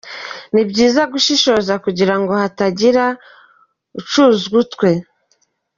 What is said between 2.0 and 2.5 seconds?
ngo